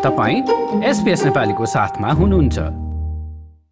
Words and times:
तपाईँ 0.00 0.40
एसपिएस 0.88 1.24
नेपालीको 1.24 1.66
साथमा 1.66 2.12
हुनुहुन्छ। 2.18 2.58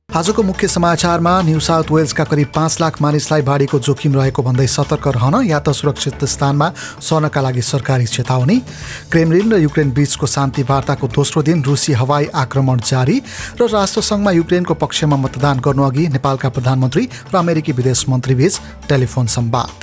आजको 0.08 0.43
मुख्य 0.43 0.69
समाचारमा 0.69 1.33
न्यू 1.43 1.61
साउथ 1.61 1.91
वेल्सका 1.93 2.25
करिब 2.25 2.49
पाँच 2.54 2.77
लाख 2.81 3.01
मानिसलाई 3.03 3.43
बाढीको 3.43 3.79
जोखिम 3.79 4.15
रहेको 4.15 4.42
भन्दै 4.42 4.67
सतर्क 4.67 5.08
रहन 5.08 5.34
या 5.49 5.60
त 5.60 5.72
सुरक्षित 5.72 6.25
स्थानमा 6.25 6.68
सर्नका 7.00 7.41
लागि 7.41 7.62
सरकारी 7.62 8.06
चेतावनी। 8.06 8.59
क्रेमलिन 9.09 9.52
र 9.52 9.56
युक्रेन 9.59 9.91
बीचको 9.96 10.27
शान्ति 10.29 10.62
वार्ताको 10.68 11.09
दोस्रो 11.09 11.43
दिन 11.43 11.64
रुसी 11.64 11.93
हवाई 11.96 12.27
आक्रमण 12.36 12.80
जारी 12.84 13.16
र 13.60 13.68
राष्ट्रसङ्घमा 13.68 14.30
युक्रेनको 14.30 14.74
पक्षमा 14.76 15.16
मतदान 15.16 15.60
गर्नुअघि 15.64 16.08
नेपालका 16.12 16.48
प्रधानमन्त्री 16.50 17.04
र 17.32 17.36
अमेरिकी 17.38 17.72
विदेश 17.72 18.04
मन्त्रीबीच 18.08 18.60
टेलिफोन 18.88 19.26
सम्वाद 19.36 19.76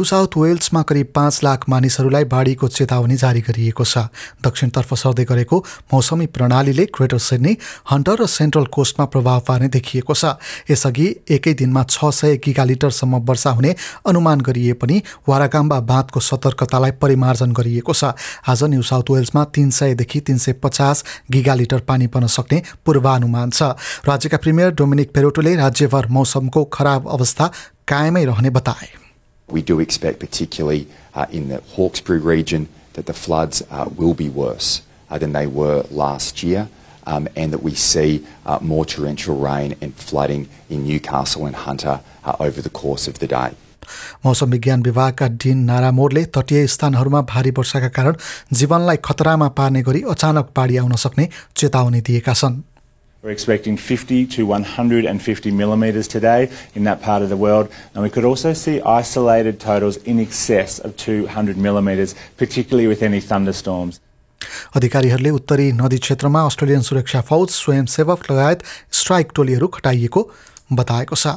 न्यू 0.00 0.04
साउथ 0.06 0.36
वेल्समा 0.36 0.80
करिब 0.88 1.06
पाँच 1.14 1.40
लाख 1.44 1.68
मानिसहरूलाई 1.68 2.24
बाढीको 2.24 2.68
चेतावनी 2.70 3.16
जारी 3.20 3.40
गरिएको 3.44 3.84
छ। 3.84 4.08
दक्षिणतर्फ 4.40 4.94
सर्दै 4.96 5.24
गरेको 5.28 5.56
मौसमी 5.92 6.26
प्रणालीले 6.32 6.84
ग्रेटर 6.88 7.18
सिडनी 7.20 7.52
हन्टर 7.84 8.16
र 8.16 8.26
सेन्ट्रल 8.26 8.64
कोस्टमा 8.72 9.04
प्रभाव 9.12 9.40
पार्ने 9.44 9.68
देखिएको 9.68 10.14
छ। 10.16 10.40
यसअघि 10.72 11.06
एकै 11.28 11.52
दिनमा 11.52 11.82
छ 11.84 12.08
सय 12.16 12.36
गिगा 12.40 12.64
लिटरसम्म 12.64 13.20
वर्षा 13.28 13.50
हुने 13.52 13.74
अनुमान 14.08 14.40
गरिए 14.40 14.72
पनि 14.80 14.96
वारागाम्बा 15.28 15.80
बाँधको 15.84 16.20
सतर्कतालाई 16.22 16.96
परिमार्जन 16.96 17.52
गरिएको 17.52 17.92
छ। 17.92 18.16
आज 18.48 18.64
न्यू 18.72 18.82
साउथ 18.82 19.12
वेल्समा 19.12 19.44
तिन 19.52 19.68
सयदेखि 19.70 20.20
तिन 20.24 20.38
सय 20.38 20.56
पचास 20.64 21.04
गिगा 21.28 21.54
लिटर 21.60 21.84
पानी 21.84 22.06
पर्न 22.08 22.32
सक्ने 22.32 22.62
पूर्वानुमान 22.86 23.50
छ। 23.52 23.76
राज्यका 24.08 24.40
प्रिमियर 24.40 24.72
डोमिनिक 24.80 25.12
पेरोटोले 25.12 25.54
राज्यभर 25.60 26.08
मौसमको 26.08 26.64
खराब 26.72 27.08
अवस्था 27.10 27.52
कायमै 27.88 28.24
रहने 28.24 28.50
बताए। 28.56 28.88
We 29.49 29.61
do 29.61 29.79
expect, 29.79 30.19
particularly 30.19 30.87
uh, 31.13 31.27
in 31.31 31.49
the 31.49 31.61
Hawkesbury 31.75 32.19
region, 32.19 32.67
that 32.93 33.05
the 33.05 33.13
floods 33.13 33.61
uh, 33.69 33.89
will 33.95 34.13
be 34.13 34.29
worse 34.29 34.81
uh, 35.09 35.17
than 35.17 35.33
they 35.33 35.45
were 35.47 35.85
last 35.91 36.41
year, 36.43 36.67
um, 37.05 37.27
and 37.35 37.53
that 37.53 37.61
we 37.61 37.75
see 37.75 38.25
uh, 38.45 38.59
more 38.61 38.85
torrential 38.85 39.37
rain 39.37 39.75
and 39.81 39.93
flooding 39.95 40.49
in 40.69 40.83
Newcastle 40.85 41.45
and 41.45 41.55
Hunter 41.55 42.01
uh, 42.23 42.35
over 42.39 42.61
the 42.61 42.69
course 42.69 43.07
of 43.07 43.19
the 43.19 43.27
day. 43.27 43.51
मौसम 44.25 44.51
विज्ञान 44.51 44.83
विभागका 44.83 45.27
डिन 45.41 45.57
नारामोडले 45.65 46.23
तटीय 46.35 46.65
स्थानहरूमा 46.75 47.21
भारी 47.31 47.51
वर्षाका 47.57 47.89
कारण 47.97 48.15
जीवनलाई 48.57 48.97
खतरामा 49.05 49.47
पार्ने 49.57 49.81
गरी 49.87 50.01
अचानक 50.09 50.49
बाढी 50.55 50.77
आउन 50.77 50.95
सक्ने 51.05 51.29
चेतावनी 51.55 52.01
दिएका 52.01 52.33
छन् 52.33 52.55
We're 53.22 53.32
expecting 53.32 53.76
50 53.76 54.24
to 54.28 54.46
150 54.46 55.50
millimetres 55.50 56.08
today 56.08 56.50
in 56.74 56.84
that 56.84 57.02
part 57.02 57.22
of 57.22 57.28
the 57.28 57.36
world, 57.36 57.68
and 57.94 58.02
we 58.02 58.08
could 58.08 58.24
also 58.24 58.54
see 58.54 58.80
isolated 58.80 59.60
totals 59.60 59.98
in 60.04 60.18
excess 60.18 60.78
of 60.78 60.96
200 60.96 61.58
millimetres, 61.58 62.14
particularly 62.38 62.86
with 62.86 63.02
any 63.02 63.20
thunderstorms. 63.20 64.00
अधिकारीहरूले 64.76 65.30
उत्तरी 65.30 65.70
नदी 65.82 65.98
क्षेत्रमा 65.98 66.44
अस्ट्रेलियन 66.46 66.80
सुरक्षा 66.88 67.20
फौज 67.28 67.48
स्वयंसेवक 67.50 68.30
लगायत 68.30 68.62
स्ट्राइक 69.00 69.32
टोलीहरू 69.36 69.66
खटाइएको 69.76 70.22
बताएको 70.80 71.16
छ 71.22 71.36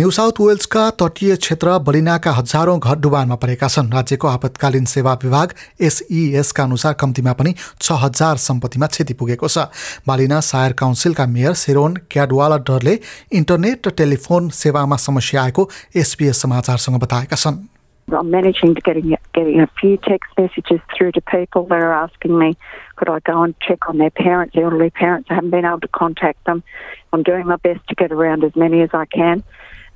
न्यू 0.00 0.10
साउथ 0.10 0.40
वेल्सका 0.40 0.82
तटीय 1.00 1.36
क्षेत्र 1.36 1.78
बलिनाका 1.78 2.32
हजारौं 2.32 2.78
घर 2.78 2.96
डुबानमा 2.98 3.34
परेका 3.36 3.68
छन्। 3.68 3.92
राज्यको 3.92 4.28
आपतकालीन 4.28 4.84
सेवा 4.84 5.12
विभाग 5.24 5.54
एसइएसका 5.80 6.62
अनुसार 6.62 6.92
कम्तीमा 7.00 7.32
पनि 7.32 7.54
छ 7.80 7.92
हजार 8.02 8.36
सम्पत्तिमा 8.36 8.86
क्षति 8.86 9.14
पुगेको 9.14 9.48
छ। 9.48 9.58
बालिना 10.06 10.40
सायर 10.40 10.72
काउन्सिलका 10.72 11.26
मेयर 11.26 11.54
सेरोन 11.54 11.96
क्याडवाला 12.10 12.56
डरले 12.68 12.98
इन्टरनेट 13.32 13.88
र 13.88 13.90
टेलिफोन 13.96 14.48
सेवामा 14.56 14.96
समस्या 14.96 15.42
आएको 15.42 15.70
एसपिएस 15.96 16.42
समाचारसँग 16.42 17.00
बताएका 17.00 17.36
छन्। 17.36 17.64
Managing 18.08 18.74
getting 18.78 19.15
getting 19.36 19.60
a 19.60 19.70
few 19.78 19.98
text 19.98 20.32
messages 20.38 20.80
through 20.96 21.12
to 21.12 21.20
people 21.20 21.66
that 21.66 21.78
are 21.78 21.92
asking 21.92 22.36
me, 22.36 22.56
could 22.96 23.08
I 23.08 23.20
go 23.20 23.42
and 23.42 23.58
check 23.60 23.88
on 23.88 23.98
their 23.98 24.10
parents, 24.10 24.56
elderly 24.56 24.90
parents? 24.90 25.30
I 25.30 25.34
haven't 25.34 25.50
been 25.50 25.66
able 25.66 25.80
to 25.80 25.88
contact 25.88 26.42
them. 26.46 26.64
I'm 27.12 27.22
doing 27.22 27.46
my 27.46 27.56
best 27.56 27.86
to 27.88 27.94
get 27.94 28.10
around 28.10 28.42
as 28.44 28.56
many 28.56 28.80
as 28.80 28.90
I 28.94 29.04
can 29.04 29.44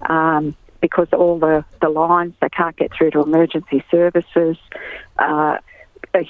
um, 0.02 0.54
because 0.80 1.08
all 1.12 1.38
the, 1.38 1.64
the 1.80 1.88
lines 1.88 2.34
they 2.40 2.50
can't 2.50 2.76
get 2.76 2.92
through 2.92 3.12
to 3.12 3.22
emergency 3.22 3.82
services. 3.90 4.58
Uh, 5.18 5.56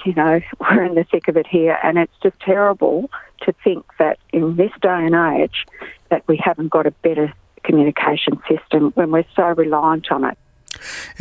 you 0.05 0.13
know, 0.13 0.39
we're 0.59 0.83
in 0.83 0.95
the 0.95 1.03
thick 1.03 1.27
of 1.27 1.35
it 1.35 1.47
here, 1.47 1.77
and 1.83 1.97
it's 1.97 2.15
just 2.23 2.39
terrible 2.39 3.11
to 3.41 3.53
think 3.63 3.85
that 3.99 4.19
in 4.31 4.55
this 4.55 4.71
day 4.81 5.05
and 5.05 5.15
age 5.15 5.65
that 6.09 6.25
we 6.27 6.37
haven't 6.37 6.69
got 6.69 6.87
a 6.87 6.91
better 6.91 7.33
communication 7.63 8.41
system 8.47 8.91
when 8.91 9.11
we're 9.11 9.25
so 9.35 9.43
reliant 9.43 10.11
on 10.11 10.23
it. 10.23 10.37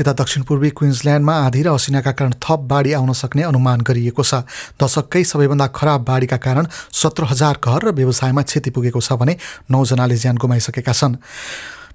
यता 0.00 0.12
दक्षिण 0.12 0.43
पूर्वी 0.43 0.71
क्विन्सल्यान्डमा 0.71 1.34
आधी 1.47 1.62
र 1.62 1.69
असिनाका 1.75 2.12
कारण 2.12 2.32
थप 2.38 2.60
बाढी 2.71 2.93
आउन 2.93 3.12
सक्ने 3.12 3.43
अनुमान 3.43 3.81
गरिएको 3.81 4.22
छ। 4.22 4.47
दशककै 4.76 5.25
सबैभन्दा 5.25 5.66
खराब 5.75 6.00
बाढीका 6.04 6.37
कारण 6.37 6.66
सत्र 6.93 7.25
हजार 7.32 7.59
घर 7.59 7.81
र 7.84 7.91
व्यवसायमा 7.93 8.43
क्षति 8.43 8.71
पुगेको 8.71 9.00
छ 9.00 9.12
भने 9.21 9.37
नौजनाले 9.71 10.16
ज्यान 10.16 10.37
गुमाइसकेका 10.37 10.93
छन्। 10.93 11.16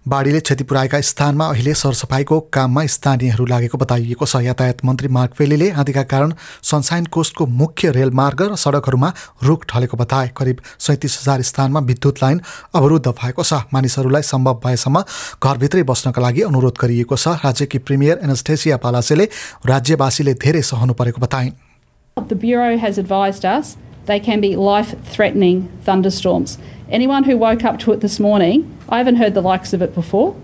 बाढीले 0.07 0.39
क्षति 0.39 0.63
पुर्याएका 0.63 0.99
स्थानमा 1.01 1.45
अहिले 1.49 1.73
सरसफाइको 1.73 2.39
काममा 2.53 2.85
स्थानीयहरू 2.85 3.45
लागेको 3.45 3.77
बताइएको 3.77 4.25
छ। 4.25 4.41
यातायात 4.45 4.85
मन्त्री 4.85 5.07
मार्क 5.07 5.33
फेलीले 5.33 5.69
आदिका 5.81 6.03
कारण 6.05 6.33
सनसाइन 6.61 7.05
कोस्टको 7.09 7.45
मुख्य 7.45 7.91
रेलमार्ग 7.91 8.41
र 8.41 8.55
सडकहरूमा 8.55 9.09
रुख 9.43 9.65
ढलेको 9.65 9.97
बताए। 9.97 10.29
करिब 10.37 10.61
सैँतिस 10.79 11.17
हजार 11.21 11.41
स्थानमा 11.41 11.79
विद्युत 11.89 12.21
लाइन 12.23 12.41
अवरुद्ध 12.75 13.07
भएको 13.07 13.43
छ। 13.43 13.65
मानिसहरूलाई 13.73 14.21
सम्भव 14.21 14.61
भएसम्म 14.65 15.03
घरभित्रै 15.41 15.83
बस्नका 15.83 16.21
लागि 16.21 16.41
अनुरोध 16.53 16.77
गरिएको 16.77 17.15
छ। 17.17 17.41
राज्यकी 17.41 17.77
प्रिमियर 17.81 18.19
एनस्टेसिया 18.23 18.77
पालासेले 18.77 19.25
राज्यवासीले 19.65 20.33
धेरै 20.37 20.61
सहनु 20.61 20.93
परेको 20.93 21.21
बताइन्। 21.21 21.53
The 22.17 22.35
Bureau 22.37 22.77
has 22.77 22.97
advised 22.97 23.43
us 23.43 23.75
they 24.05 24.19
can 24.19 24.41
be 24.41 24.55
life 24.55 24.95
threatening 25.03 25.67
thunderstorms. 25.81 26.57
Anyone 26.89 27.23
who 27.23 27.37
woke 27.37 27.63
up 27.63 27.79
to 27.79 27.91
it 27.93 28.01
this 28.01 28.19
morning, 28.19 28.77
I 28.89 28.99
haven't 28.99 29.15
heard 29.15 29.33
the 29.33 29.41
likes 29.41 29.73
of 29.73 29.81
it 29.81 29.95
before, 29.95 30.35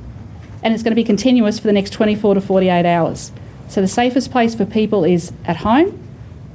and 0.63 0.73
it's 0.73 0.83
going 0.83 0.91
to 0.91 0.95
be 0.95 1.03
continuous 1.03 1.59
for 1.59 1.67
the 1.67 1.73
next 1.73 1.91
24 1.91 2.35
to 2.35 2.41
48 2.41 2.85
hours. 2.85 3.31
So 3.67 3.81
the 3.81 3.87
safest 3.87 4.31
place 4.31 4.55
for 4.55 4.65
people 4.65 5.03
is 5.03 5.31
at 5.45 5.57
home, 5.57 5.97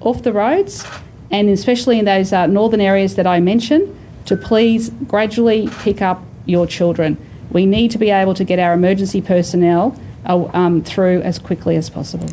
off 0.00 0.22
the 0.22 0.32
roads, 0.32 0.84
and 1.30 1.48
especially 1.48 1.98
in 1.98 2.04
those 2.04 2.32
uh, 2.32 2.46
northern 2.46 2.80
areas 2.80 3.14
that 3.16 3.26
I 3.26 3.40
mentioned, 3.40 3.96
to 4.26 4.36
please 4.36 4.90
gradually 5.06 5.68
pick 5.78 6.02
up 6.02 6.22
your 6.46 6.66
children. 6.66 7.16
We 7.50 7.64
need 7.64 7.90
to 7.92 7.98
be 7.98 8.10
able 8.10 8.34
to 8.34 8.44
get 8.44 8.58
our 8.58 8.74
emergency 8.74 9.22
personnel 9.22 9.98
uh, 10.26 10.48
um, 10.52 10.82
through 10.82 11.22
as 11.22 11.38
quickly 11.38 11.76
as 11.76 11.88
possible. 11.88 12.28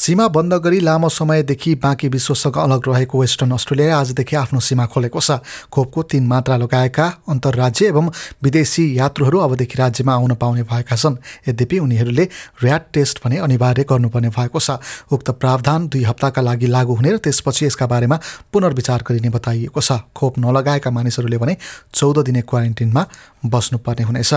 सीमा 0.00 0.26
बन्द 0.32 0.54
गरी 0.64 0.78
लामो 0.80 1.08
समयदेखि 1.08 1.74
बाँकी 1.76 2.08
विश्वसँग 2.08 2.56
अलग 2.56 2.88
रहेको 2.88 3.20
western 3.20 3.52
Australia 3.52 3.98
आजदेखि 3.98 4.36
आफ्नो 4.36 4.60
सीमा 4.60 4.86
खोलेको 4.88 5.20
छ। 5.20 5.44
खोपको 5.68 6.02
तीन 6.08 6.24
मात्रा 6.26 6.56
लगाएका 6.56 7.06
अन्तर्राज्य 7.28 7.86
एवं 7.86 8.08
विदेशी 8.40 8.84
यात्रुहरू 8.98 9.38
अबदेखि 9.38 9.76
राज्यमा 9.76 10.12
आउन 10.14 10.34
पाउने 10.40 10.62
भएका 10.64 10.96
छन्। 10.96 11.20
यद्यपि 11.48 11.78
उनीहरूले 11.78 12.24
ऱ्याट 12.64 12.84
टेस्ट 12.96 13.20
भने 13.20 13.36
अनिवार्य 13.44 13.84
गर्नुपर्ने 13.84 14.28
भएको 14.32 14.58
छ। 14.58 14.80
उक्त 15.12 15.30
प्रावधान 15.36 15.88
दुई 15.92 16.02
हप्ताका 16.08 16.40
लागि 16.48 16.66
लागू 16.66 16.94
हुने 16.96 17.12
र 17.12 17.16
त्यसपछि 17.20 17.66
यसका 17.66 17.86
बारेमा 17.86 18.16
पुनर्विचार 18.48 19.04
गरिने 19.04 19.28
बताइएको 19.28 19.80
छ। 19.84 20.00
खोप 20.16 20.38
नलगाएका 20.40 20.90
मानिसहरूले 20.90 21.36
भने 21.36 21.56
चौध 21.92 22.24
दिने 22.24 22.40
क्वारेन्टिनमा 22.48 23.04
बस्नुपर्ने 23.44 24.04
हुनेछ। 24.04 24.34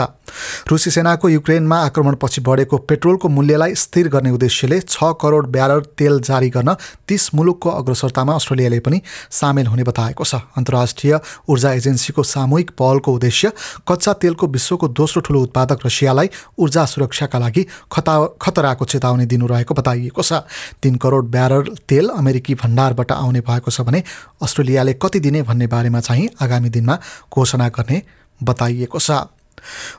रुसी 0.67 0.91
सेनाको 0.91 1.29
युक्रेनमा 1.29 1.77
आक्रमणपछि 1.81 2.41
बढेको 2.41 2.77
पेट्रोलको 2.77 3.29
मूल्यलाई 3.29 3.75
स्थिर 3.75 4.07
गर्ने 4.07 4.31
उद्देश्यले 4.31 4.79
छ 4.81 5.11
करोड 5.21 5.47
ब्यारल 5.47 5.79
तेल 5.97 6.19
जारी 6.21 6.49
गर्न 6.49 6.75
तीस 7.07 7.29
मुलुकको 7.35 7.69
अग्रसरतामा 7.71 8.33
अस्ट्रेलियाले 8.33 8.79
पनि 8.79 9.01
सामेल 9.31 9.67
हुने 9.67 9.83
बताएको 9.83 10.23
छ। 10.23 10.35
अन्तर्राष्ट्रिय 10.57 11.19
ऊर्जा 11.49 11.71
एजेन्सीको 11.73 12.23
सामूहिक 12.23 12.71
पहलको 12.79 13.13
उद्देश्य 13.13 13.51
कच्चा 13.87 14.13
तेलको 14.13 14.47
विश्वको 14.47 14.88
दोस्रो 14.89 15.21
ठुलो 15.21 15.41
उत्पादक 15.41 15.85
रसियालाई 15.85 16.29
ऊर्जा 16.59 16.85
सुरक्षाका 16.85 17.39
लागि 17.39 17.65
खता 17.91 18.15
खतराको 18.41 18.85
चेतावनी 18.85 19.25
दिनु 19.25 19.47
रहेको 19.47 19.73
बताइएको 19.73 20.21
छ। 20.21 20.33
तिन 20.81 20.95
करोड 20.95 21.29
ब्यारल 21.31 21.75
तेल 21.89 22.09
अमेरिकी 22.09 22.56
भण्डारबाट 22.56 23.11
आउने 23.11 23.41
भएको 23.41 23.71
छ 23.71 23.81
भने 23.81 24.03
अस्ट्रेलियाले 24.41 24.94
कति 24.95 25.19
दिने 25.19 25.41
भन्ने 25.44 25.67
बारेमा 25.67 25.99
चाहिँ 25.99 26.29
आगामी 26.41 26.69
दिनमा 26.69 26.97
घोषणा 27.33 27.67
गर्ने 27.69 28.01
बताइएको 28.39 29.00
छ 29.00 29.12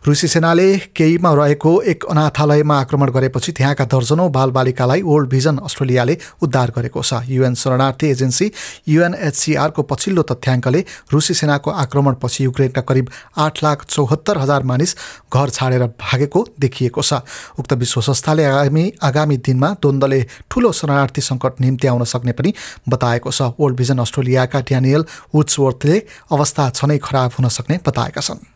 रुसी 0.07 0.29
सेनाले 0.29 0.67
केहीमा 0.97 1.33
रहेको 1.35 1.71
एक 1.83 2.05
अनाथालयमा 2.05 2.79
आक्रमण 2.81 3.11
गरेपछि 3.11 3.53
त्यहाँका 3.53 3.85
दर्जनौँ 3.85 4.29
बालबालिकालाई 4.31 5.03
ओल्ड 5.03 5.29
भिजन 5.31 5.57
अस्ट्रेलियाले 5.65 6.17
उद्धार 6.43 6.71
गरेको 6.77 7.03
छ। 7.03 7.23
युएन 7.29 7.55
शरणार्थी 7.55 8.07
एजेन्सी 8.09 8.51
युएनएचसिआरको 8.89 9.83
पछिल्लो 9.83 10.23
तथ्याङ्कले 10.25 10.81
रुसी 11.13 11.35
सेनाको 11.35 11.71
आक्रमणपछि 11.71 12.45
युक्रेनका 12.45 12.81
करिब 12.83 13.11
आठ 13.39 13.63
लाख 13.65 13.85
चौहत्तर 13.89 14.39
हजार 14.39 14.63
मानिस 14.63 14.97
घर 15.33 15.51
छाडेर 15.51 15.87
भागेको 15.97 16.47
देखिएको 16.61 17.03
छ। 17.03 17.25
उक्त 17.59 17.73
विश्व 17.75 18.01
संस्थाले 18.01 18.45
आगामी 18.45 18.85
आगामी 19.03 19.37
दिनमा 19.41 19.71
द्वन्द्वले 19.83 20.21
ठुलो 20.51 20.73
शरणार्थी 20.73 21.21
सङ्कट 21.23 21.61
निम्ति 21.61 21.87
आउन 21.89 22.05
सक्ने 22.05 22.33
पनि 22.33 22.55
बताएको 22.89 23.31
छ। 23.31 23.53
ओल्ड 23.59 23.77
भिजन 23.77 23.99
अस्ट्रेलियाका 23.99 24.61
ड्यानियल 24.61 25.05
वुड्सवर्थले 25.35 26.03
अवस्था 26.33 26.71
छनै 26.71 26.99
खराब 27.01 27.31
हुन 27.39 27.49
सक्ने 27.49 27.81
बताएका 27.87 28.21
छन्। 28.21 28.54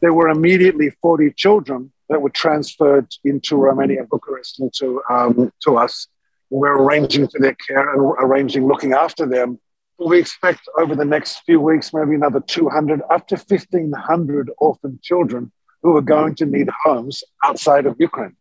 There 0.00 0.12
were 0.12 0.28
immediately 0.28 0.90
40 1.02 1.32
children 1.32 1.92
that 2.08 2.20
were 2.20 2.30
transferred 2.30 3.08
into 3.24 3.56
Romania, 3.56 4.04
Bucharest, 4.04 4.60
and 4.60 4.72
to, 4.74 5.02
um, 5.10 5.52
to 5.62 5.76
us. 5.76 6.08
We're 6.50 6.76
arranging 6.76 7.28
for 7.28 7.40
their 7.40 7.54
care 7.54 7.92
and 7.92 8.00
arranging 8.18 8.68
looking 8.68 8.92
after 8.92 9.26
them. 9.26 9.58
We 9.98 10.18
expect 10.18 10.60
over 10.78 10.94
the 10.94 11.04
next 11.04 11.40
few 11.46 11.60
weeks, 11.60 11.92
maybe 11.92 12.14
another 12.14 12.40
200, 12.40 13.00
up 13.10 13.26
to 13.28 13.36
1,500 13.36 14.50
orphan 14.58 15.00
children 15.02 15.50
who 15.82 15.96
are 15.96 16.02
going 16.02 16.34
to 16.36 16.46
need 16.46 16.68
homes 16.84 17.24
outside 17.42 17.86
of 17.86 17.96
Ukraine. 17.98 18.36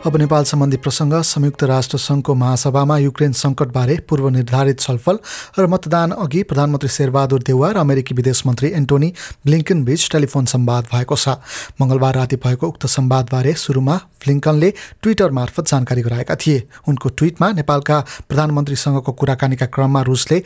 अब 0.00 0.16
नेपाल 0.16 0.44
सम्बन्धी 0.44 0.76
प्रसङ्ग 0.76 1.14
संयुक्त 1.20 1.62
राष्ट्र 1.68 1.98
सङ्घको 2.00 2.34
महासभामा 2.34 2.96
Ukraine 2.98 3.32
सङ्कटबारे 3.36 3.96
पूर्व 4.08 4.28
निर्धारित 4.32 4.80
छलफल 4.80 5.18
र 5.58 5.66
मतदान 5.68 6.10
अघि 6.16 6.42
प्रधानमन्त्री 6.42 6.88
शेरबहादुर 6.88 7.42
देउवा 7.44 7.70
र 7.70 7.76
अमेरिकी 7.78 8.14
विदेश 8.16 8.42
मन्त्री 8.46 8.70
एन्टोनी 8.80 9.12
ब्लिङ्कन 9.44 9.84
बीच 9.84 10.08
टेलिफोन 10.12 10.44
सम्वाद 10.48 10.88
भएको 10.92 11.16
छ। 11.16 11.36
मङ्गलबार 11.76 12.14
राति 12.16 12.36
भएको 12.40 12.68
उक्त 12.68 12.86
सम्वादबारे 12.88 13.52
सुरुमा 13.54 13.96
ब्लिङ्कनले 14.20 14.70
ट्विटर 15.02 15.30
मार्फत 15.32 15.68
जानकारी 15.68 16.02
गराएका 16.02 16.34
थिए। 16.36 16.62
उनको 16.88 17.08
ट्विटमा 17.20 17.50
नेपालका 17.60 18.00
प्रधानमन्त्रीसँगको 18.28 19.12
कुराकानीका 19.12 19.66
क्रममा 19.68 20.00
रुसले 20.08 20.42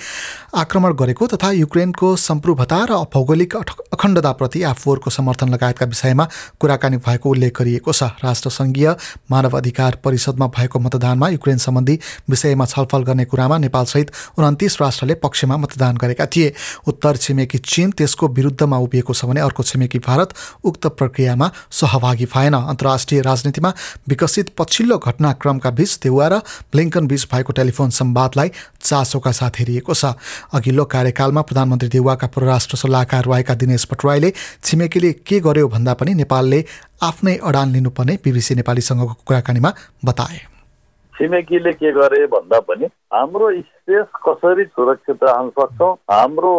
आक्रमण 0.56 0.92
गरेको 0.98 1.26
तथा 1.30 1.50
युक्रेनको 1.62 2.14
सम्प्रभुता 2.18 2.80
र 2.90 2.98
भौगोलिक 3.14 3.56
अखण्डताप्रति 3.94 4.62
आफूहरूको 4.74 5.10
समर्थन 5.10 5.48
लगायतका 5.54 5.86
विषयमा 5.86 6.28
कुराकानी 6.58 6.98
भएको 7.06 7.30
उल्लेख 7.30 7.58
गरिएको 7.58 7.92
छ। 7.92 8.02
राष्ट्रसङ्घीय 8.18 8.94
मानव 9.44 9.56
अधिकार 9.56 9.98
परिषदमा 10.04 10.46
भएको 10.48 10.78
मतदानमा 10.80 11.28
युक्रेन 11.28 11.58
सम्बन्धी 11.58 11.98
विषयमा 12.30 12.64
छलफल 12.64 13.02
गर्ने 13.04 13.24
कुरामा 13.24 13.58
नेपालसहित 13.58 14.10
उन्तिस 14.38 14.80
राष्ट्रले 14.80 15.14
पक्षमा 15.20 15.56
मतदान 15.56 15.96
गरेका 15.96 16.26
थिए। 16.26 16.52
उत्तर 16.88 17.16
छिमेकी 17.16 17.58
चीन 17.60 17.90
त्यसको 17.92 18.28
विरुद्धमा 18.28 18.78
उभिएको 18.78 19.12
छ 19.12 19.24
भने 19.24 19.40
अर्को 19.40 19.62
छिमेकी 19.62 19.98
भारत 20.00 20.32
उक्त 20.64 20.86
प्रक्रियामा 20.96 21.50
सहभागी 21.70 22.24
भएन। 22.26 22.54
अन्तर्राष्ट्रिय 22.54 23.20
राजनीतिमा 23.20 23.72
विकसित 24.08 24.54
पछिल्लो 24.58 24.98
घटनाक्रमका 24.98 25.70
बीच 25.70 25.98
देउवा 26.02 26.28
र 26.28 26.40
ब्लिङ्कन 26.72 27.06
बीच 27.06 27.28
भएको 27.28 27.52
टेलिफोन 27.52 27.90
सम्वादलाई 27.92 28.48
चासोका 28.80 29.32
साथ 29.34 29.60
हेरिएको 29.60 29.94
छ। 29.94 30.16
अघिल्लो 30.54 30.84
कार्यकालमा 30.88 31.42
प्रधानमन्त्री 31.42 31.88
देउवाका 31.90 32.26
परराष्ट्र 32.32 32.76
सल्लाहकार 32.78 33.24
रहेका 33.24 33.54
दिनेश 33.54 33.86
भट्टराईले 33.92 34.32
छिमेकीले 34.64 35.12
के 35.20 35.40
गर्यो 35.40 35.68
भन्दा 35.68 35.94
पनि 35.94 36.14
नेपालले 36.14 36.64
आफ्नै 37.04 37.36
अडान 37.48 37.72
लिनुपर्ने 37.72 38.18
बिबिसी 38.24 38.54
नेपालीसँगको 38.54 39.14
कुराकानीमा 39.26 39.70
बताए। 40.04 40.40
छिमेकीले 41.14 41.72
के 41.72 41.90
गरे 41.92 42.26
भन्दा 42.26 42.58
पनि 42.68 42.86
हाम्रो 43.14 43.50
स्पेस 43.54 44.06
कसरी 44.26 44.64
सुरक्षित 44.64 45.22
राख्न 45.24 45.48
सक्छौँ 45.58 45.90
हाम्रो 46.10 46.50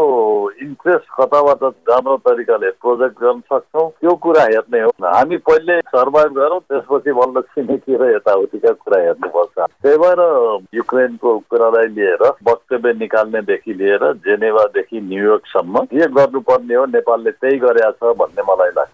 इन्ट्रेस्ट 0.63 1.07
कताबाट 1.17 1.63
राम्रो 1.89 2.15
तरिकाले 2.27 2.69
प्रोजेक्ट 2.79 3.19
गर्न 3.23 3.39
सक्छौँ 3.51 3.89
त्यो 3.99 4.13
कुरा 4.23 4.43
हेर्ने 4.43 4.81
हो। 4.81 4.91
हामी 5.03 5.37
पहिले 5.49 5.79
सर्भाइभ 5.91 6.31
गरौँ 6.39 6.59
त्यसपछि 6.71 7.11
बल्ल 7.19 7.41
छिमेकी 7.51 7.95
र 7.99 8.11
यताउतिका 8.15 8.71
कुरा 8.79 9.01
हेर्नुपर्छ। 9.03 9.55
त्यही 9.59 9.97
भएर 10.03 10.21
युक्रेनको 10.79 11.37
कुरालाई 11.51 11.87
लिएर 11.99 12.23
वक्तव्य 12.49 12.93
निकाल्नेदेखि 13.03 13.73
लिएर 13.73 14.11
जेनेवादेखि 14.25 15.01
न्युयोर्कसम्म 15.01 15.83
के 15.91 16.07
गर्नुपर्ने 16.19 16.75
हो 16.75 16.85
नेपालले 16.95 17.31
त्यही 17.31 17.57
गरेका 17.65 17.91
छ 17.91 18.15
भन्ने 18.21 18.51
मलाई 18.51 18.71
लाग्छ। 18.77 18.93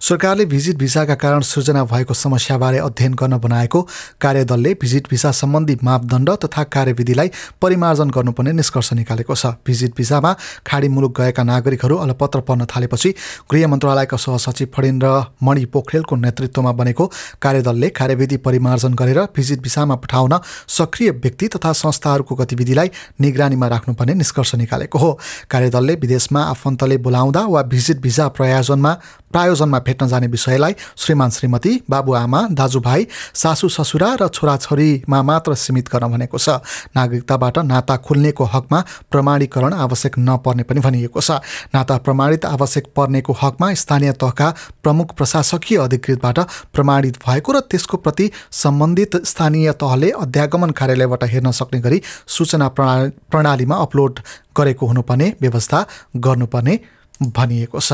सरकारले 0.00 0.44
भिजिट 0.46 0.76
भिसाका 0.78 1.14
कारण 1.14 1.40
सृजना 1.42 1.84
भएको 1.84 2.14
समस्याबारे 2.14 2.78
अध्ययन 2.78 3.14
गर्न 3.14 3.38
बनाएको 3.38 3.82
कार्यदलले 4.20 4.74
भिजिट 4.80 5.08
भिसा 5.10 5.30
सम्बन्धी 5.32 5.78
मापदण्ड 5.84 6.30
तथा 6.44 6.64
कार्यविधिलाई 6.74 7.30
परिमार्जन 7.62 8.10
गर्नुपर्ने 8.10 8.52
निष्कर्ष 8.52 8.92
निकालेको 8.92 9.34
छ। 9.34 9.46
भिजिट 9.66 9.94
भिसामा 9.96 10.32
खाडी 10.66 10.88
मुलुक 10.88 11.20
गएका 11.20 11.42
नागरिकहरू 11.42 11.96
अलपत्र 11.96 12.40
पर्न 12.40 12.66
थालेपछि 12.66 13.14
गृह 13.50 13.66
मन्त्रालयका 13.68 14.16
सहसचिव 14.16 14.68
फणेन्द्र 14.76 15.08
मणि 15.42 15.64
पोखरेलको 15.72 16.16
नेतृत्वमा 16.16 16.72
बनेको 16.72 17.06
कार्यदलले 17.42 17.88
कार्यविधि 17.90 18.36
परिमार्जन 18.46 18.94
गरेर 18.94 19.20
भिजिट 19.36 19.60
भिसामा 19.62 19.94
पठाउन 19.96 20.38
सक्रिय 20.68 21.10
व्यक्ति 21.12 21.48
तथा 21.48 21.72
संस्थाहरूको 21.74 22.34
गतिविधिलाई 22.34 22.90
निगरानीमा 23.20 23.66
राख्नुपर्ने 23.68 24.14
निष्कर्ष 24.14 24.54
निकालेको 24.54 24.98
हो। 24.98 25.12
कार्यदलले 25.50 25.94
विदेशमा 25.94 26.42
आफन्तले 26.44 26.96
बोलाउँदा 26.98 27.40
वा 27.46 27.62
भिजिट 27.62 28.00
भिसा 28.00 28.28
प्रयोजनमा 28.30 28.92
प्रायोजनमा 29.32 29.78
भेट्न 29.78 30.06
जाने 30.08 30.26
विषयलाई 30.26 30.74
श्रीमान 30.96 31.30
श्रीमती 31.30 31.72
बाबुआमा 31.90 32.40
दाजुभाइ 32.52 33.06
सासु 33.34 33.68
ससुरा 33.68 34.14
र 34.20 34.28
छोराछोरीमा 34.28 35.22
मात्र 35.22 35.54
सीमित 35.54 35.88
गर्न 35.88 36.10
भनेको 36.10 36.38
छ। 36.38 36.48
नागरिकताबाट 36.96 37.58
नाता 37.64 37.96
खुल्नेको 37.98 38.44
हकमा 38.44 38.80
प्रमाणीकरण 39.10 39.72
आवश्यक 39.76 40.18
नपर्ने 40.18 40.62
पनि 40.62 40.80
भनिएको 40.80 41.20
छ। 41.20 41.30
नाता 41.74 41.96
प्रमाणित 41.98 42.44
आवश्यक 42.46 42.92
पर्नेको 42.96 43.32
हकमा 43.42 43.72
स्थानीय 43.76 44.12
तहका 44.20 44.48
प्रमुख 44.82 45.14
प्रशासकीय 45.16 45.78
अधिकृतबाट 45.78 46.38
प्रमाणित 46.74 47.18
भएको 47.22 47.52
र 47.52 47.60
त्यसको 47.70 47.96
प्रति 47.96 48.30
सम्बन्धित 48.52 49.16
स्थानीय 49.24 49.72
तहले 49.80 50.10
अध्यागमन 50.20 50.70
कार्यालयबाट 50.74 51.24
हेर्न 51.24 51.50
सक्ने 51.52 51.80
गरी 51.80 52.02
सूचना 52.28 52.68
प्रणालीमा 52.76 53.76
अपलोड 53.78 54.20
गरेको 54.56 54.86
हुनुपर्ने 54.86 55.34
व्यवस्था 55.40 55.86
गर्नुपर्ने 56.18 56.78
भनिएको 57.22 57.80
छ। 57.80 57.92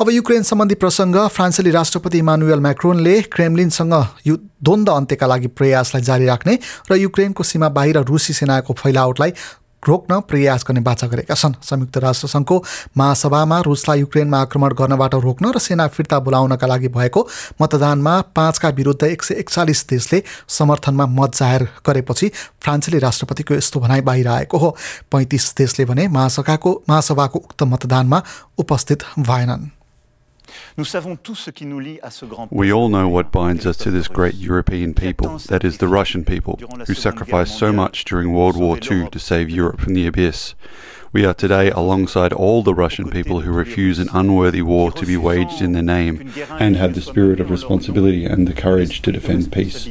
अब 0.00 0.10
युक्रेन 0.10 0.42
सम्बन्धी 0.42 0.74
प्रसङ्ग 0.82 1.16
फ्रान्सेली 1.28 1.70
राष्ट्रपति 1.70 2.18
इमानुएल 2.18 2.60
म्याक्रोनले 2.60 3.20
क्रेमलिनसँग 3.32 3.94
यु 4.26 4.36
द्वन्द्व 4.62 4.92
अन्त्यका 4.92 5.26
लागि 5.26 5.46
प्रयासलाई 5.58 6.02
जारी 6.02 6.26
राख्ने 6.26 6.58
र 6.90 6.96
युक्रेनको 6.96 7.42
सीमा 7.44 7.68
बाहिर 7.76 7.98
रुसी 8.04 8.32
सेनाको 8.32 8.74
फैलावटलाई 8.82 9.32
रोक्न 9.88 10.20
प्रयास 10.20 10.64
गर्ने 10.68 10.80
बाचा 10.80 11.06
गरेका 11.06 11.34
छन्। 11.34 11.54
संयुक्त 11.62 11.96
राष्ट्रसङ्घको 11.98 12.56
महासभामा 12.96 13.60
रुसलाई 13.60 14.00
युक्रेनमा 14.00 14.40
आक्रमण 14.40 14.72
गर्नबाट 14.74 15.14
रोक्न 15.16 15.52
र 15.52 15.58
सेना 15.58 15.86
फिर्ता 15.88 16.18
बोलाउनका 16.20 16.66
लागि 16.66 16.88
भएको 16.88 17.26
मतदानमा 17.62 18.20
पाँचका 18.36 18.68
विरुद्ध 18.68 19.02
एक 19.04 19.22
सय 19.22 19.34
एकचालिस 19.34 19.86
देशले 19.88 20.22
समर्थनमा 20.48 21.06
मत 21.06 21.36
जाहेर 21.36 21.68
गरेपछि 21.86 22.30
फ्रान्सेली 22.60 22.98
राष्ट्रपतिको 22.98 23.54
यस्तो 23.54 23.80
भनाइ 23.80 24.00
बाहिर 24.00 24.28
आएको 24.28 24.58
हो। 24.58 24.76
पैँतिस 25.12 25.54
देशले 25.56 25.84
भने 25.84 26.08
महासभाको 26.08 26.82
महासभाको 26.88 27.38
उक्त 27.38 27.62
मतदानमा 27.62 28.22
उपस्थित 28.58 29.04
भएनन्। 29.18 29.79
We 32.50 32.72
all 32.72 32.88
know 32.88 33.08
what 33.08 33.32
binds 33.32 33.66
us 33.66 33.76
to 33.78 33.90
this 33.90 34.08
great 34.08 34.34
European 34.34 34.94
people, 34.94 35.38
that 35.48 35.64
is, 35.64 35.78
the 35.78 35.88
Russian 35.88 36.24
people, 36.24 36.58
who 36.86 36.94
sacrificed 36.94 37.58
so 37.58 37.72
much 37.72 38.04
during 38.04 38.32
World 38.32 38.56
War 38.56 38.76
II 38.76 39.08
to 39.10 39.18
save 39.18 39.50
Europe 39.50 39.80
from 39.80 39.94
the 39.94 40.06
abyss. 40.06 40.54
We 41.12 41.24
are 41.24 41.34
today 41.34 41.70
alongside 41.70 42.32
all 42.32 42.62
the 42.62 42.74
Russian 42.74 43.10
people 43.10 43.40
who 43.40 43.50
refuse 43.50 43.98
an 43.98 44.08
unworthy 44.12 44.62
war 44.62 44.92
to 44.92 45.04
be 45.04 45.16
waged 45.16 45.60
in 45.60 45.72
their 45.72 45.82
name 45.82 46.32
and 46.50 46.76
have 46.76 46.94
the 46.94 47.00
spirit 47.00 47.40
of 47.40 47.50
responsibility 47.50 48.24
and 48.24 48.46
the 48.46 48.54
courage 48.54 49.02
to 49.02 49.10
defend 49.10 49.50
peace. 49.50 49.88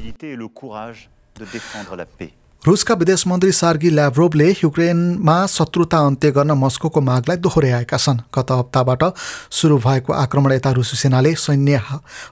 रुसका 2.67 2.93
विदेश 2.93 3.25
मन्त्री 3.27 3.51
सार्गी 3.51 3.89
ल्याभ्रोभले 3.89 4.47
युक्रेनमा 4.53 5.35
शत्रुता 5.47 5.97
अन्त्य 5.97 6.31
गर्न 6.31 6.51
मस्कोको 6.59 7.01
मागलाई 7.01 7.37
दोहोऱ्याएका 7.37 7.97
छन्। 7.97 8.17
गत 8.35 8.51
हप्ताबाट 8.51 9.03
सुरु 9.49 9.77
भएको 9.79 10.13
आक्रमण 10.13 10.51
यता 10.53 10.71
रुसी 10.75 10.97
सेनाले 10.97 11.33
सैन्य 11.39 11.77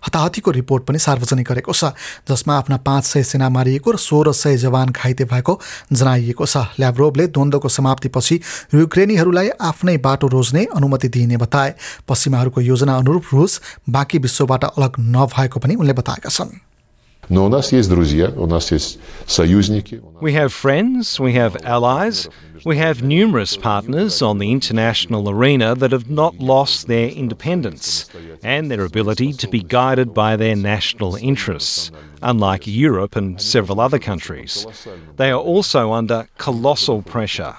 हताहतीको 0.04 0.52
रिपोर्ट 0.52 0.84
पनि 0.84 1.00
सार्वजनिक 1.00 1.48
गरेको 1.48 1.72
छ 1.72 1.96
जसमा 2.28 2.58
आफ्ना 2.58 2.78
पाँच 2.84 3.04
सय 3.06 3.24
सेना 3.24 3.50
मारिएको 3.50 3.92
र 3.92 3.98
सोह्र 3.98 4.32
सय 4.34 4.58
जवान 4.60 4.92
घाइते 4.92 5.24
भएको 5.26 5.60
जनाइएको 5.94 6.46
छ। 6.46 6.76
ल्याभ्रोभले 6.76 7.28
द्वन्द्वको 7.32 7.70
समाप्तिपछि 7.72 8.40
युक्रेनीहरूलाई 8.76 9.50
आफ्नै 9.64 9.98
बाटो 10.04 10.28
रोज्ने 10.28 10.68
अनुमति 10.76 11.08
दिइने 11.08 11.38
बताए। 11.40 11.74
पश्चिमाहरूको 12.04 12.62
योजना 12.62 12.98
अनुरूप 12.98 13.34
रुस 13.34 13.62
बाँकी 13.90 14.18
विश्वबाट 14.20 14.64
अलग 14.76 15.00
नभएको 15.00 15.60
पनि 15.60 15.76
उनले 15.76 15.94
बताएका 15.96 16.30
छन्। 16.30 16.52
Но 17.29 17.47
у 17.47 17.49
нас 17.49 17.73
есть 17.73 17.89
друзья, 17.89 18.31
у 18.37 18.47
нас 18.47 18.73
есть 18.73 18.99
союзники. 19.27 20.03
We 20.21 20.35
have 20.35 20.53
friends, 20.53 21.19
we 21.21 21.33
have 21.35 21.57
allies, 21.65 22.29
we 22.65 22.77
have 22.77 23.03
numerous 23.03 23.57
partners 23.57 24.21
on 24.23 24.39
the 24.39 24.51
international 24.51 25.31
arena 25.31 25.75
that 25.77 25.93
have 25.93 26.11
not 26.11 26.39
lost 26.41 26.89
their 26.89 27.09
independence 27.09 28.07
and 28.43 28.71
their 28.71 28.85
ability 28.85 29.33
to 29.35 29.49
be 29.49 29.63
guided 29.63 30.13
by 30.13 30.37
their 30.37 30.57
national 30.57 31.15
interests, 31.17 31.91
unlike 32.23 32.67
Europe 32.67 33.17
and 33.17 33.41
several 33.41 33.81
other 33.81 33.99
countries. 33.99 34.67
They 35.17 35.31
are 35.31 35.41
also 35.41 35.93
under 35.93 36.29
colossal 36.39 37.03
pressure. 37.03 37.55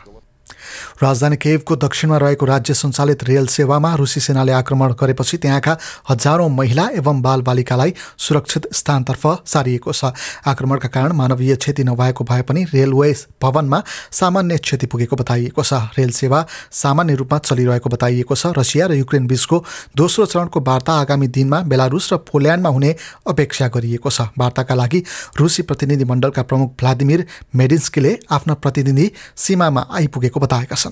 राजधानी 1.02 1.37
केभको 1.37 1.76
दक्षिणमा 1.76 2.17
रहेको 2.19 2.47
राज्य 2.47 2.75
सञ्चालित 2.75 3.23
rail 3.25 3.47
सेवामा 3.47 3.95
रुसी 3.95 4.21
सेनाले 4.21 4.52
आक्रमण 4.52 4.93
गरेपछि 5.00 5.37
त्यहाँका 5.38 5.76
हजारौं 6.11 6.49
महिला 6.50 6.87
एवं 6.99 7.21
बालबालिकालाई 7.23 7.93
सुरक्षित 8.19 8.67
स्थानतर्फ 8.75 9.26
सारिएको 9.47 9.93
छ। 9.93 10.11
आक्रमणका 10.45 10.88
कारण 10.88 11.12
मानवीय 11.12 11.57
क्षति 11.57 11.85
नभएको 11.85 12.25
भए 12.25 12.43
पनि 12.43 12.64
रेलवे 12.75 13.12
भवनमा 13.43 13.83
सामान्य 14.12 14.59
क्षति 14.59 14.87
पुगेको 14.87 15.17
बताइएको 15.17 15.62
छ। 15.62 15.95
रेल 15.95 16.11
सेवा 16.11 16.45
सामान्य 16.73 17.14
रूपमा 17.14 17.38
चलिरहेको 17.40 17.90
बताइएको 17.90 18.35
छ। 18.35 18.52
रसिया 18.59 18.87
र 18.87 18.99
युक्रेन 18.99 19.26
बीचको 19.26 19.64
दोस्रो 19.97 20.26
चरणको 20.26 20.61
वार्ता 20.61 20.93
आगामी 21.00 21.28
दिनमा 21.31 21.61
बेलारुस 21.71 22.12
र 22.12 22.17
पोल्यान्डमा 22.26 22.71
हुने 22.71 22.95
अपेक्षा 23.28 23.69
गरिएको 23.71 24.11
छ। 24.11 24.35
वार्ताका 24.35 24.75
लागि 24.75 25.05
रुसी 25.38 25.62
प्रतिनिधि 25.62 26.05
मण्डलका 26.05 26.43
प्रमुख 26.43 26.75
भ्लादिमिर 26.75 27.26
मेडिन्स्कीले 27.55 28.19
आफ्ना 28.31 28.55
प्रतिनिधि 28.57 29.11
सीमामा 29.37 29.87
आइपुगेको 29.95 30.40
बताएका 30.40 30.76
छन्। 30.76 30.88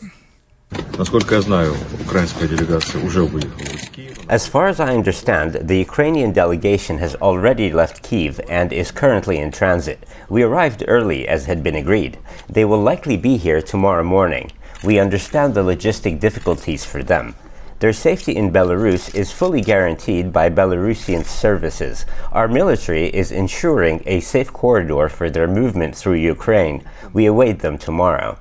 Насколько 0.97 1.35
я 1.35 1.41
знаю, 1.41 1.73
украинская 2.05 2.47
делегация 2.47 3.03
уже 3.03 3.23
выехала 3.23 3.75
из 3.75 3.89
Киева. 3.89 4.15
As 4.29 4.47
far 4.47 4.69
as 4.69 4.79
I 4.79 4.95
understand, 4.95 5.67
the 5.67 5.79
Ukrainian 5.79 6.31
delegation 6.31 6.99
has 6.99 7.15
already 7.15 7.71
left 7.71 8.01
Kiev 8.01 8.39
and 8.47 8.71
is 8.71 8.91
currently 8.91 9.37
in 9.39 9.51
transit. 9.51 9.99
We 10.29 10.43
arrived 10.43 10.85
early 10.87 11.27
as 11.27 11.47
had 11.47 11.61
been 11.61 11.75
agreed. 11.75 12.17
They 12.47 12.63
will 12.63 12.81
likely 12.81 13.17
be 13.17 13.35
here 13.37 13.61
tomorrow 13.61 14.03
morning. 14.03 14.51
We 14.83 14.99
understand 14.99 15.53
the 15.53 15.63
logistic 15.63 16.19
difficulties 16.19 16.85
for 16.85 17.03
them. 17.03 17.35
Their 17.79 17.93
safety 17.93 18.35
in 18.35 18.51
Belarus 18.51 19.13
is 19.13 19.31
fully 19.31 19.61
guaranteed 19.61 20.31
by 20.31 20.49
Belarusian 20.49 21.25
services. 21.25 22.05
Our 22.31 22.47
military 22.47 23.07
is 23.07 23.31
ensuring 23.31 24.03
a 24.05 24.19
safe 24.19 24.53
corridor 24.53 25.09
for 25.09 25.29
their 25.29 25.47
movement 25.47 25.95
through 25.95 26.15
Ukraine. 26.35 26.83
We 27.11 27.25
await 27.25 27.59
them 27.59 27.77
tomorrow. 27.77 28.37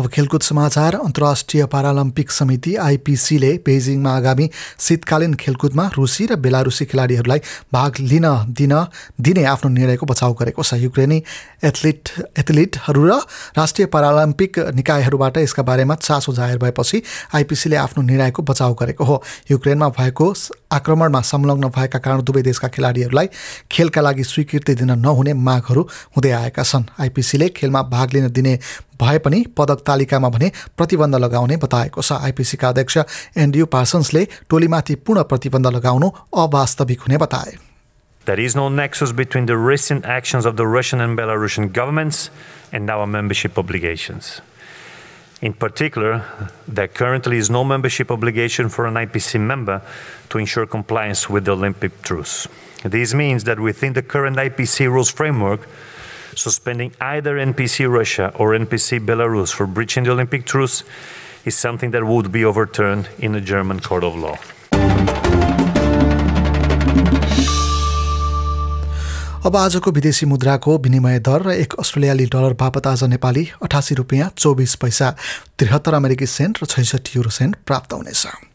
अब 0.00 0.06
खेलकुद 0.08 0.40
समाचार 0.40 0.94
अन्तर्राष्ट्रिय 0.96 1.64
पारालम्पिक 1.66 2.30
समिति 2.30 2.74
आइपिसीले 2.80 3.52
बेजिङमा 3.66 4.12
आगामी 4.16 4.48
शीतकालीन 4.80 5.34
खेलकुदमा 5.36 5.84
रुसी 5.92 6.26
र 6.26 6.36
बेलारुसी 6.40 6.84
खेलाडीहरूलाई 6.88 7.40
भाग 7.68 8.00
लिन 8.00 8.26
दिन 8.56 8.72
दिने 9.20 9.44
आफ्नो 9.44 9.70
निर्णयको 9.70 10.06
बचाउ 10.06 10.32
गरेको 10.40 10.62
छ। 10.62 10.80
युक्रेनी 10.80 11.18
एथलिट 11.62 12.08
एथलिटहरू 12.40 13.04
र 13.04 13.20
राष्ट्रिय 13.60 13.86
पारालम्पिक 13.92 14.58
निकायहरूबाट 14.72 15.36
यसका 15.38 15.62
बारेमा 15.68 15.94
चासो 16.00 16.32
जाहेर 16.32 16.58
भएपछि 16.64 17.02
आइपिसीले 17.36 17.76
आफ्नो 17.76 18.02
निर्णयको 18.02 18.42
बचाउ 18.42 18.74
गरेको 18.80 19.04
हो। 19.04 19.22
युक्रेनमा 19.50 19.88
भएको 20.00 20.32
आक्रमणमा 20.72 21.20
संलग्न 21.28 21.68
भएका 21.76 21.98
कारण 22.00 22.22
दुवै 22.24 22.42
देशका 22.42 22.68
खेलाडीहरूलाई 22.72 23.28
खेलका 23.68 24.00
लागि 24.00 24.24
स्वीकृति 24.24 24.74
दिन 24.80 24.96
नहुने 24.98 25.32
मागहरू 25.36 25.82
हुँदै 26.16 26.30
आएका 26.40 26.62
छन्। 26.64 26.88
आइपिसीले 27.00 27.48
खेलमा 27.52 27.82
भाग 27.92 28.14
लिन 28.14 28.32
दिने 28.32 28.58
भए 29.00 29.18
पनि 29.18 29.38
पदक 29.56 29.80
तालिकामा 29.89 30.29
भने 30.29 30.51
प्रतिबन्ध 30.77 31.15
लगाउने 31.15 31.57
बताएको 31.57 32.01
छ 32.01 32.11
आइपिसीका 32.29 32.69
अध्यक्ष 32.69 32.97
एन्ड्रयू 33.37 33.65
पार्सन्सले 33.75 34.27
टोलीमाथि 34.49 34.95
पूर्ण 35.05 35.23
प्रतिबन्ध 35.31 35.67
लगाउनु 35.77 36.09
अवास्तविक 36.43 37.01
हुने 37.07 37.17
बताए 37.25 37.57
There 38.25 38.39
is 38.39 38.55
no 38.55 38.69
nexus 38.69 39.11
between 39.11 39.45
the 39.45 39.55
recent 39.55 40.03
actions 40.03 40.47
of 40.47 40.55
the 40.57 40.65
Russian 40.65 40.99
and 40.99 41.15
Belarusian 41.15 41.71
governments 41.71 42.31
and 42.73 42.89
our 42.89 43.05
membership 43.05 43.59
obligations. 43.59 44.41
In 45.41 45.53
particular, 45.53 46.23
there 46.67 46.87
currently 46.87 47.37
is 47.37 47.51
no 47.51 47.63
membership 47.63 48.09
obligation 48.09 48.69
for 48.69 48.87
an 48.87 48.95
IPC 48.95 49.39
member 49.39 49.81
to 50.29 50.39
ensure 50.39 50.65
compliance 50.65 51.29
with 51.29 51.45
the 51.45 51.51
Olympic 51.51 52.01
truce. 52.01 52.47
This 52.83 53.13
means 53.13 53.43
that 53.43 53.59
within 53.59 53.93
the 53.93 54.01
current 54.01 54.37
IPC 54.37 54.89
rules 54.89 55.11
framework, 55.11 55.67
suspending 56.40 56.92
either 57.00 57.36
NPC 57.36 57.86
Russia 57.92 58.32
or 58.36 58.52
NPC 58.58 58.98
Belarus 59.00 59.52
for 59.52 59.66
breaching 59.66 60.04
the 60.04 60.12
Olympic 60.12 60.46
truce 60.46 60.82
is 61.44 61.56
something 61.56 61.90
that 61.90 62.04
would 62.04 62.32
be 62.32 62.44
overturned 62.44 63.08
in 63.18 63.34
a 63.34 63.40
German 63.52 63.80
court 63.80 64.04
of 64.04 64.16
law. 64.16 64.36
अब 69.46 69.56
आजको 69.56 69.90
विदेशी 69.90 70.26
मुद्राको 70.26 70.76
विनिमय 70.84 71.18
दर 71.24 71.42
र 71.42 71.50
एक 71.64 71.74
अस्ट्रेलियाली 71.80 72.24
dollar 72.32 72.52
बापत 72.60 72.86
आज 72.86 73.04
नेपाली 73.12 73.46
अठासी 73.64 73.94
रुपियाँ 73.94 74.28
चौबिस 74.36 74.74
पैसा 74.84 75.10
त्रिहत्तर 75.58 75.94
अमेरिकी 75.94 76.26
सेन्ट 76.28 76.58
र 76.62 76.66
छैसठी 76.72 77.16
युरो 77.16 77.30
सेन्ट 77.38 77.56
प्राप्त 77.66 77.92
हुनेछ 77.92 78.49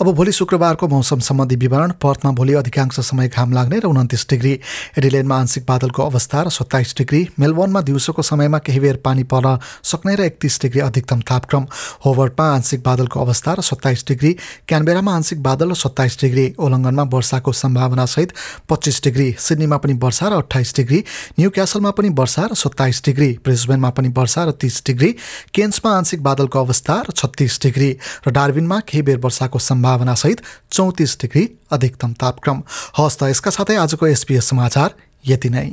अब 0.00 0.06
भोलि 0.14 0.32
शुक्रबारको 0.32 0.86
मौसम 0.88 1.18
सम्बन्धी 1.18 1.56
विवरण 1.56 1.92
पर्थमा 2.02 2.30
भोलि 2.32 2.52
अधिकांश 2.54 2.98
समय 3.00 3.28
घाम 3.28 3.52
लाग्ने 3.52 3.78
र 3.78 3.86
उन्तिस 3.86 4.26
डिग्री। 4.30 4.52
एडिलेनमा 4.98 5.36
आंशिक 5.36 5.64
बादलको 5.66 6.02
अवस्था 6.02 6.42
र 6.42 6.48
सत्ताइस 6.48 6.94
डिग्री। 6.98 7.26
मेलबोर्नमा 7.34 7.80
दिउँसोको 7.80 8.22
समयमा 8.22 8.58
केही 8.58 8.80
बेर 8.80 8.96
पानी 9.02 9.24
पर्न 9.26 9.58
सक्ने 9.82 10.14
र 10.14 10.20
एकतिस 10.22 10.60
डिग्री 10.62 10.80
अधिकतम 10.80 11.20
तापक्रम। 11.20 11.66
होवर्टमा 12.06 12.46
आंशिक 12.46 12.82
बादलको 12.82 13.20
अवस्था 13.20 13.52
र 13.52 13.60
सत्ताइस 13.60 14.04
डिग्री। 14.08 14.32
क्यानबेरामा 14.68 15.14
आंशिक 15.14 15.42
बादल 15.42 15.70
र 15.70 15.74
सत्ताइस 15.74 16.18
डिग्री। 16.20 16.54
ओलङ्गनमा 16.58 17.02
वर्षाको 17.02 17.52
सम्भावनासहित 17.52 18.32
पच्चिस 18.70 19.02
डिग्री। 19.02 19.34
सिडनीमा 19.38 19.76
पनि 19.82 19.98
वर्षा 19.98 20.28
र 20.28 20.32
अठाइस 20.38 20.74
डिग्री। 20.76 21.02
न्यू 21.40 21.50
क्यासलमा 21.50 21.90
पनि 21.90 22.08
वर्षा 22.14 22.46
र 22.46 22.54
सत्ताइस 22.54 23.02
डिग्री। 23.04 23.30
ब्रिस्बेनमा 23.44 23.90
पनि 23.90 24.14
वर्षा 24.14 24.44
र 24.44 24.50
तिस 24.54 24.82
डिग्री। 24.86 25.10
केन्समा 25.54 25.90
आंशिक 25.98 26.22
बादलको 26.22 26.58
अवस्था 26.60 27.02
र 27.02 27.10
छत्तिस 27.10 27.60
डिग्री। 27.62 27.90
र 28.28 28.30
डार्विनमा 28.30 28.80
केही 28.86 29.02
बेर 29.02 29.18
वर्षाको 29.18 29.58
सम्भावनासहित 29.88 30.40
चौतिस 30.72 31.16
डिग्री 31.20 31.48
अधिकतम 31.72 32.12
तापक्रम। 32.20 32.62
हवस् 32.96 33.18
त 33.18 33.22
यसका 33.24 33.50
साथै 33.50 33.76
आजको 33.76 34.06
एसपिएस 34.06 34.44
समाचार 34.44 34.94
यति 35.24 35.48
नै। 35.48 35.64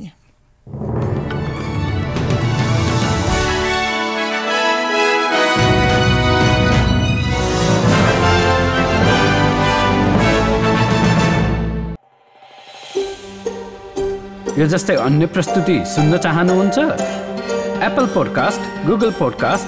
यो 14.56 14.68
जस्तै 14.72 14.96
अन्य 14.96 15.26
प्रस्तुति 15.28 15.78
सुन्न 15.86 16.18
चाहनुहुन्छ? 16.18 16.78
Apple 17.84 18.06
podcast 18.16 18.62
Google 18.88 19.12
podcast 19.12 19.68